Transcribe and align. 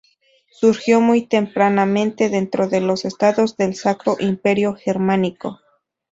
Surgió 0.49 0.99
muy 0.99 1.27
tempranamente 1.27 2.29
dentro 2.31 2.67
de 2.67 2.81
los 2.81 3.05
estados 3.05 3.55
del 3.55 3.75
Sacro 3.75 4.15
Imperio 4.19 4.73
Germánico. 4.73 5.59